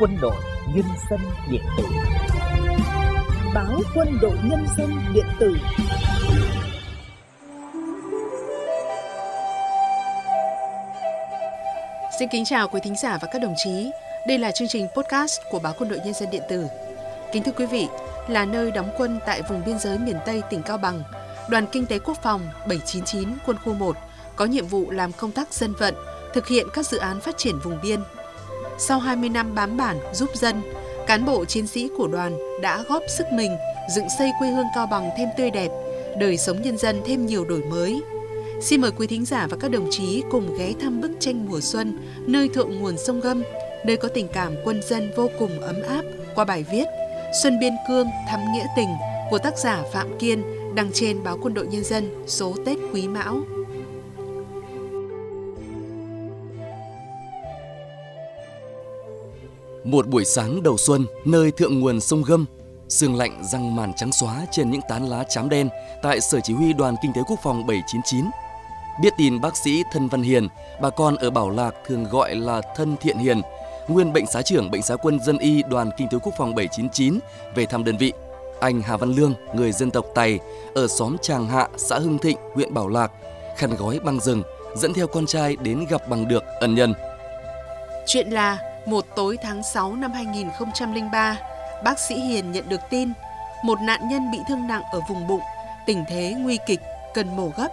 [0.00, 0.36] quân đội
[0.74, 1.84] nhân dân điện tử
[3.54, 5.56] báo quân đội nhân dân điện tử
[12.18, 13.90] Xin kính chào quý thính giả và các đồng chí.
[14.28, 16.66] Đây là chương trình podcast của báo Quân đội Nhân dân điện tử.
[17.32, 17.88] Kính thưa quý vị,
[18.28, 21.02] là nơi đóng quân tại vùng biên giới miền Tây tỉnh Cao Bằng,
[21.50, 23.96] Đoàn Kinh tế Quốc phòng 799 Quân khu 1
[24.36, 25.94] có nhiệm vụ làm công tác dân vận,
[26.34, 28.00] thực hiện các dự án phát triển vùng biên.
[28.82, 30.62] Sau 20 năm bám bản giúp dân,
[31.06, 33.56] cán bộ chiến sĩ của đoàn đã góp sức mình
[33.94, 35.70] dựng xây quê hương Cao Bằng thêm tươi đẹp,
[36.18, 38.02] đời sống nhân dân thêm nhiều đổi mới.
[38.60, 41.60] Xin mời quý thính giả và các đồng chí cùng ghé thăm bức tranh mùa
[41.60, 43.42] xuân nơi thượng nguồn sông Gâm,
[43.84, 46.02] nơi có tình cảm quân dân vô cùng ấm áp
[46.34, 46.84] qua bài viết
[47.42, 48.88] Xuân Biên Cương thắm nghĩa tình
[49.30, 50.42] của tác giả Phạm Kiên
[50.74, 53.40] đăng trên báo Quân đội Nhân dân số Tết Quý Mão.
[59.84, 62.46] Một buổi sáng đầu xuân, nơi thượng nguồn sông Gâm,
[62.88, 65.68] sương lạnh răng màn trắng xóa trên những tán lá chám đen
[66.02, 68.24] tại Sở Chỉ huy Đoàn Kinh tế Quốc phòng 799.
[69.02, 70.48] Biết tin bác sĩ Thân Văn Hiền,
[70.80, 73.40] bà con ở Bảo Lạc thường gọi là Thân Thiện Hiền,
[73.88, 77.18] nguyên bệnh xá trưởng bệnh xá quân dân y Đoàn Kinh tế Quốc phòng 799
[77.54, 78.12] về thăm đơn vị.
[78.60, 80.38] Anh Hà Văn Lương, người dân tộc Tày,
[80.74, 83.12] ở xóm Tràng Hạ, xã Hưng Thịnh, huyện Bảo Lạc,
[83.56, 84.42] khăn gói băng rừng,
[84.76, 86.94] dẫn theo con trai đến gặp bằng được ân nhân.
[88.06, 91.38] Chuyện là một tối tháng 6 năm 2003,
[91.84, 93.12] bác sĩ Hiền nhận được tin
[93.64, 95.42] một nạn nhân bị thương nặng ở vùng bụng,
[95.86, 96.80] tình thế nguy kịch,
[97.14, 97.68] cần mổ gấp.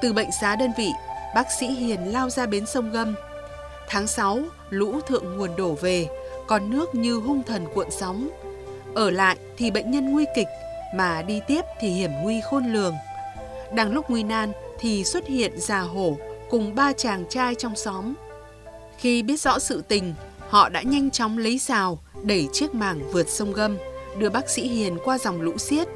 [0.00, 0.90] Từ bệnh xá đơn vị,
[1.34, 3.14] bác sĩ Hiền lao ra bến sông Gâm.
[3.88, 4.40] Tháng 6,
[4.70, 6.06] lũ thượng nguồn đổ về,
[6.46, 8.28] còn nước như hung thần cuộn sóng.
[8.94, 10.48] Ở lại thì bệnh nhân nguy kịch,
[10.94, 12.94] mà đi tiếp thì hiểm nguy khôn lường.
[13.72, 16.16] Đang lúc nguy nan thì xuất hiện già hổ
[16.50, 18.14] cùng ba chàng trai trong xóm.
[18.98, 20.14] Khi biết rõ sự tình,
[20.48, 23.76] họ đã nhanh chóng lấy xào, đẩy chiếc mảng vượt sông Gâm,
[24.18, 25.88] đưa bác sĩ Hiền qua dòng lũ xiết.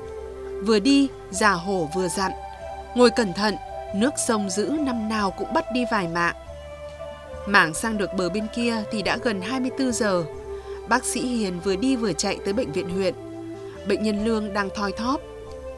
[0.63, 2.33] Vừa đi, già hổ vừa dặn,
[2.95, 3.55] ngồi cẩn thận,
[3.95, 6.35] nước sông giữ năm nào cũng bắt đi vài mạng.
[7.47, 10.25] Mảng sang được bờ bên kia thì đã gần 24 giờ.
[10.89, 13.15] Bác sĩ Hiền vừa đi vừa chạy tới bệnh viện huyện.
[13.89, 15.21] Bệnh nhân Lương đang thoi thóp.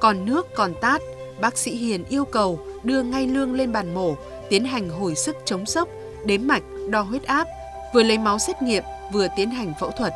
[0.00, 1.03] Còn nước còn tát,
[1.41, 4.17] bác sĩ Hiền yêu cầu đưa ngay Lương lên bàn mổ,
[4.49, 5.89] tiến hành hồi sức chống sốc,
[6.25, 7.47] đếm mạch, đo huyết áp,
[7.94, 10.12] vừa lấy máu xét nghiệm, vừa tiến hành phẫu thuật.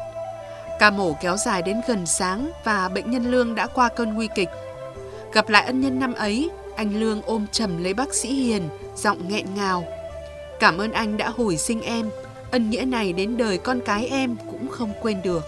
[0.78, 4.28] Ca mổ kéo dài đến gần sáng và bệnh nhân Lương đã qua cơn nguy
[4.34, 4.48] kịch.
[5.32, 8.62] Gặp lại ân nhân năm ấy, anh Lương ôm chầm lấy bác sĩ Hiền,
[8.96, 9.84] giọng nghẹn ngào.
[10.60, 12.10] Cảm ơn anh đã hồi sinh em,
[12.50, 15.44] ân nghĩa này đến đời con cái em cũng không quên được.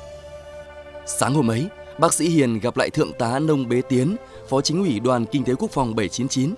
[1.06, 1.66] Sáng hôm ấy,
[1.98, 4.16] bác sĩ Hiền gặp lại Thượng tá Nông Bế Tiến,
[4.48, 6.54] Phó Chính ủy Đoàn Kinh tế Quốc phòng 799.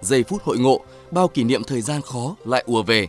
[0.00, 3.06] Giây phút hội ngộ, bao kỷ niệm thời gian khó lại ùa về.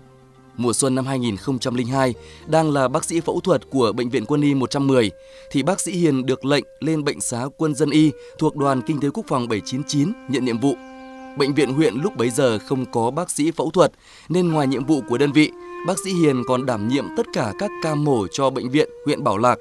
[0.60, 2.14] Mùa xuân năm 2002,
[2.48, 5.12] đang là bác sĩ phẫu thuật của Bệnh viện Quân y 110,
[5.52, 9.00] thì bác sĩ Hiền được lệnh lên bệnh xá quân dân y thuộc Đoàn Kinh
[9.00, 10.76] tế Quốc phòng 799 nhận nhiệm vụ.
[11.38, 13.92] Bệnh viện huyện lúc bấy giờ không có bác sĩ phẫu thuật,
[14.30, 15.52] nên ngoài nhiệm vụ của đơn vị,
[15.88, 19.24] bác sĩ Hiền còn đảm nhiệm tất cả các ca mổ cho bệnh viện huyện
[19.24, 19.60] Bảo Lạc.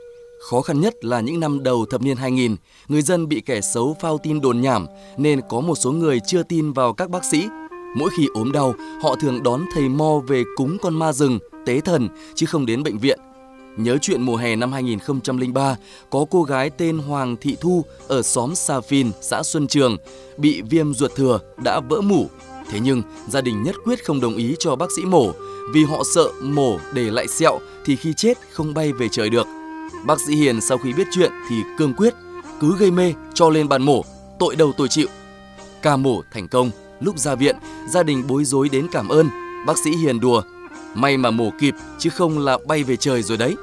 [0.51, 2.57] Khó khăn nhất là những năm đầu thập niên 2000,
[2.89, 4.87] người dân bị kẻ xấu phao tin đồn nhảm
[5.17, 7.47] nên có một số người chưa tin vào các bác sĩ.
[7.95, 11.81] Mỗi khi ốm đau, họ thường đón thầy Mo về cúng con ma rừng, tế
[11.81, 13.19] thần chứ không đến bệnh viện.
[13.77, 15.77] Nhớ chuyện mùa hè năm 2003,
[16.11, 19.97] có cô gái tên Hoàng Thị Thu ở xóm Sa Phin, xã Xuân Trường,
[20.37, 22.27] bị viêm ruột thừa đã vỡ mủ.
[22.71, 25.33] Thế nhưng gia đình nhất quyết không đồng ý cho bác sĩ mổ
[25.75, 29.47] vì họ sợ mổ để lại sẹo thì khi chết không bay về trời được.
[30.07, 32.15] Bác sĩ Hiền sau khi biết chuyện thì cương quyết,
[32.61, 34.05] cứ gây mê cho lên bàn mổ,
[34.39, 35.09] tội đầu tôi chịu.
[35.83, 37.57] Ca mổ thành công, lúc ra viện,
[37.89, 39.29] gia đình bối rối đến cảm ơn.
[39.67, 40.43] Bác sĩ Hiền đùa,
[40.95, 43.57] may mà mổ kịp chứ không là bay về trời rồi đấy.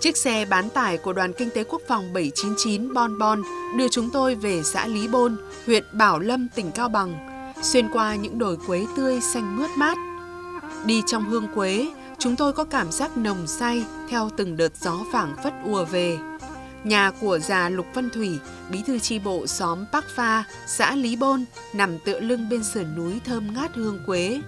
[0.00, 3.42] Chiếc xe bán tải của Đoàn Kinh tế Quốc phòng 799 Bon Bon
[3.76, 7.14] đưa chúng tôi về xã Lý Bôn, huyện Bảo Lâm, tỉnh Cao Bằng,
[7.62, 9.98] xuyên qua những đồi quế tươi xanh mướt mát.
[10.84, 11.88] Đi trong hương quế,
[12.18, 16.18] chúng tôi có cảm giác nồng say theo từng đợt gió phảng phất ùa về.
[16.84, 18.38] Nhà của già Lục Văn Thủy,
[18.70, 21.44] bí thư chi bộ xóm Bắc Pha, xã Lý Bôn,
[21.74, 24.40] nằm tựa lưng bên sườn núi thơm ngát hương quế.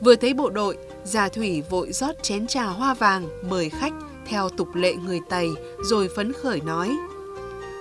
[0.00, 3.92] Vừa thấy bộ đội, già Thủy vội rót chén trà hoa vàng mời khách
[4.26, 5.48] theo tục lệ người Tây
[5.84, 6.96] rồi phấn khởi nói.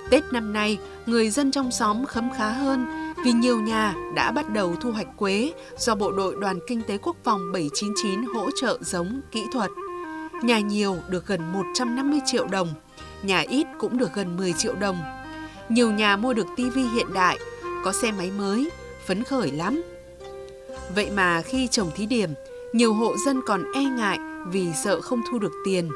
[0.10, 2.86] Tết năm nay, người dân trong xóm khấm khá hơn
[3.26, 6.98] vì nhiều nhà đã bắt đầu thu hoạch quế do Bộ đội Đoàn Kinh tế
[6.98, 9.72] Quốc phòng 799 hỗ trợ giống kỹ thuật.
[10.44, 12.74] Nhà nhiều được gần 150 triệu đồng,
[13.24, 14.98] nhà ít cũng được gần 10 triệu đồng.
[15.70, 17.40] Nhiều nhà mua được tivi hiện đại,
[17.84, 18.70] có xe máy mới,
[19.08, 19.84] phấn khởi lắm.
[20.96, 22.30] Vậy mà khi trồng thí điểm,
[22.74, 25.90] nhiều hộ dân còn e ngại vì sợ không thu được tiền.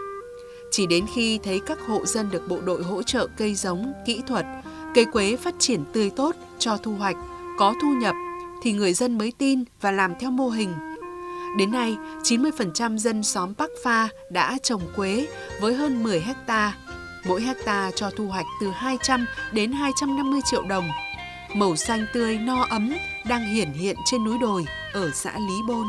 [0.71, 4.21] Chỉ đến khi thấy các hộ dân được bộ đội hỗ trợ cây giống, kỹ
[4.27, 4.45] thuật,
[4.95, 7.15] cây quế phát triển tươi tốt, cho thu hoạch,
[7.57, 8.15] có thu nhập,
[8.63, 10.73] thì người dân mới tin và làm theo mô hình.
[11.57, 15.27] Đến nay, 90% dân xóm Bắc Pha đã trồng quế
[15.61, 16.77] với hơn 10 hecta.
[17.27, 20.89] Mỗi hecta cho thu hoạch từ 200 đến 250 triệu đồng.
[21.53, 22.93] Màu xanh tươi no ấm
[23.25, 25.87] đang hiển hiện trên núi đồi ở xã Lý Bôn.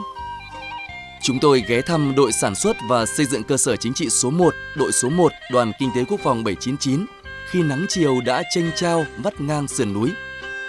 [1.23, 4.31] Chúng tôi ghé thăm đội sản xuất và xây dựng cơ sở chính trị số
[4.31, 7.07] 1, đội số 1, đoàn kinh tế quốc phòng 799
[7.51, 10.11] khi nắng chiều đã chênh trao vắt ngang sườn núi.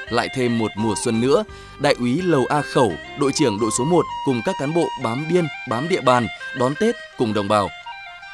[0.10, 1.44] Lại thêm một mùa xuân nữa,
[1.80, 5.26] đại úy Lầu A Khẩu, đội trưởng đội số 1 cùng các cán bộ bám
[5.30, 6.28] biên, bám địa bàn
[6.60, 7.70] đón Tết cùng đồng bào.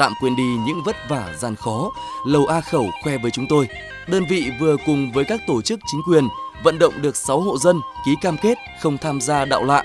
[0.03, 1.91] Tạm quên đi những vất vả gian khó,
[2.25, 3.67] Lầu A Khẩu khoe với chúng tôi,
[4.07, 6.27] đơn vị vừa cùng với các tổ chức chính quyền
[6.63, 9.83] vận động được 6 hộ dân ký cam kết không tham gia đạo lạ.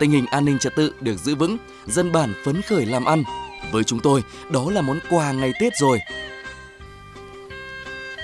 [0.00, 1.56] Tình hình an ninh trật tự được giữ vững,
[1.86, 3.24] dân bản phấn khởi làm ăn.
[3.72, 6.00] Với chúng tôi, đó là món quà ngày Tết rồi.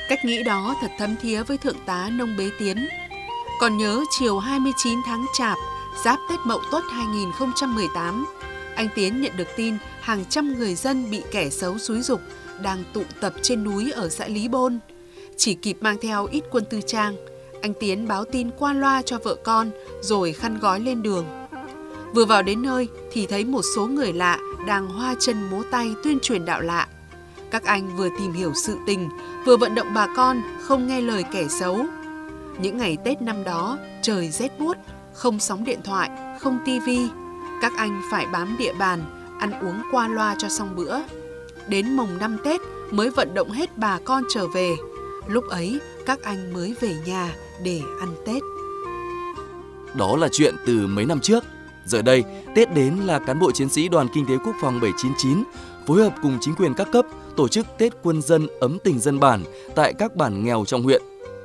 [0.09, 2.89] Cách nghĩ đó thật thấm thía với Thượng tá Nông Bế Tiến.
[3.61, 5.59] Còn nhớ chiều 29 tháng Chạp,
[6.05, 8.27] giáp Tết Mậu Tuất 2018,
[8.77, 12.21] anh Tiến nhận được tin hàng trăm người dân bị kẻ xấu xúi dục
[12.63, 14.79] đang tụ tập trên núi ở xã Lý Bôn.
[15.37, 17.17] Chỉ kịp mang theo ít quân tư trang,
[17.63, 19.71] anh Tiến báo tin qua loa cho vợ con
[20.01, 21.25] rồi khăn gói lên đường.
[22.15, 25.95] Vừa vào đến nơi thì thấy một số người lạ đang hoa chân múa tay
[26.05, 26.89] tuyên truyền đạo lạ.
[27.51, 29.09] Các anh vừa tìm hiểu sự tình,
[29.45, 31.87] vừa vận động bà con không nghe lời kẻ xấu.
[32.59, 34.77] Những ngày Tết năm đó, trời rét buốt,
[35.13, 37.09] không sóng điện thoại, không tivi.
[37.63, 39.05] Các anh phải bám địa bàn,
[39.39, 40.99] ăn uống qua loa cho xong bữa.
[41.69, 42.61] Đến mùng năm Tết
[42.91, 44.77] mới vận động hết bà con trở về.
[45.29, 48.43] Lúc ấy, các anh mới về nhà để ăn Tết.
[49.95, 51.45] Đó là chuyện từ mấy năm trước.
[51.87, 52.25] Giờ đây,
[52.55, 55.45] Tết đến là cán bộ chiến sĩ Đoàn Kinh tế Quốc phòng 799
[55.87, 57.07] phối hợp cùng chính quyền các cấp
[57.37, 59.45] tổ chức Tết quân dân ấm tình dân bản
[59.75, 61.03] tại các bản nghèo trong huyện.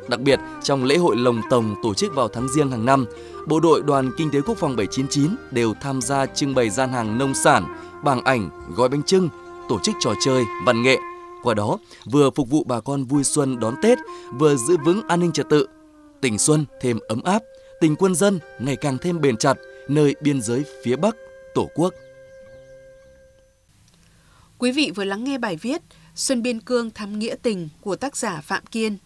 [0.07, 3.05] Đặc biệt, trong lễ hội lồng tồng tổ chức vào tháng riêng hàng năm,
[3.47, 7.17] bộ đội Đoàn Kinh tế Quốc phòng 799 đều tham gia trưng bày gian hàng
[7.17, 7.65] nông sản,
[8.03, 9.29] bảng ảnh, gói bánh trưng,
[9.69, 10.97] tổ chức trò chơi, văn nghệ.
[11.43, 13.97] Qua đó, vừa phục vụ bà con vui xuân đón Tết,
[14.33, 15.67] vừa giữ vững an ninh trật tự.
[16.21, 17.41] Tình xuân thêm ấm áp,
[17.81, 21.15] tình quân dân ngày càng thêm bền chặt nơi biên giới phía Bắc,
[21.55, 21.93] Tổ quốc.
[24.57, 25.81] Quý vị vừa lắng nghe bài viết
[26.15, 28.97] Xuân Biên Cương thắm nghĩa tình của tác giả Phạm Kiên.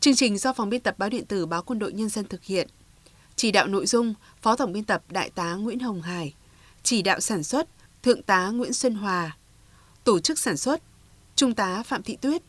[0.00, 2.44] Chương trình do phòng biên tập báo điện tử báo Quân đội Nhân dân thực
[2.44, 2.68] hiện.
[3.40, 6.34] Chỉ đạo nội dung Phó Tổng biên tập Đại tá Nguyễn Hồng Hải.
[6.82, 7.68] Chỉ đạo sản xuất
[8.02, 9.36] Thượng tá Nguyễn Xuân Hòa.
[10.04, 10.82] Tổ chức sản xuất
[11.36, 12.42] Trung tá Phạm Thị Tuyết.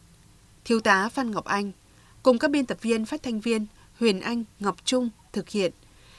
[0.66, 1.72] Thiếu tá Phan Ngọc Anh.
[2.24, 3.66] Cùng các biên tập viên phát thanh viên
[4.00, 5.72] Huyền Anh, Ngọc Trung thực hiện.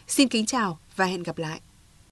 [0.07, 1.61] Xin kính chào và hẹn gặp lại.